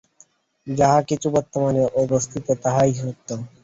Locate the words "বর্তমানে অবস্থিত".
1.35-2.45